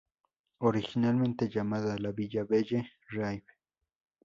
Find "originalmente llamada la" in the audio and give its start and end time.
0.57-2.11